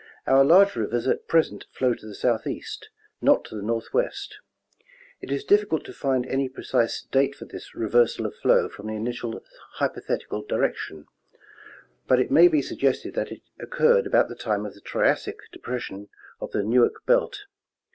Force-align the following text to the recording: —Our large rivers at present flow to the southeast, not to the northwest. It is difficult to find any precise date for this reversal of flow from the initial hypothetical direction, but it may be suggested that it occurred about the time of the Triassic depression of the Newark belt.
—Our 0.25 0.43
large 0.43 0.75
rivers 0.75 1.05
at 1.07 1.27
present 1.27 1.67
flow 1.71 1.93
to 1.93 2.07
the 2.07 2.15
southeast, 2.15 2.89
not 3.21 3.45
to 3.45 3.55
the 3.55 3.61
northwest. 3.61 4.39
It 5.21 5.31
is 5.31 5.43
difficult 5.43 5.85
to 5.85 5.93
find 5.93 6.25
any 6.25 6.49
precise 6.49 7.03
date 7.03 7.35
for 7.35 7.45
this 7.45 7.75
reversal 7.75 8.25
of 8.25 8.33
flow 8.33 8.67
from 8.67 8.87
the 8.87 8.95
initial 8.95 9.43
hypothetical 9.73 10.41
direction, 10.41 11.05
but 12.07 12.19
it 12.19 12.31
may 12.31 12.47
be 12.47 12.63
suggested 12.63 13.13
that 13.13 13.31
it 13.31 13.43
occurred 13.59 14.07
about 14.07 14.27
the 14.27 14.33
time 14.35 14.65
of 14.65 14.73
the 14.73 14.81
Triassic 14.81 15.37
depression 15.51 16.09
of 16.39 16.49
the 16.49 16.63
Newark 16.63 17.05
belt. 17.05 17.41